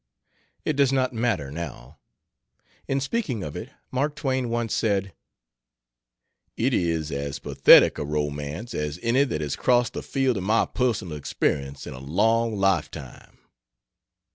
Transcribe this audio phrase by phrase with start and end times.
[0.65, 1.99] It does not matter, now.
[2.87, 5.13] In speaking of it, Mark Twain once said:
[6.57, 10.65] "It is as pathetic a romance as any that has crossed the field of my
[10.65, 13.37] personal experience in a long lifetime."